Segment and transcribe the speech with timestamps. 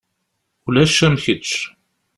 [0.67, 1.49] Ulac am kečč.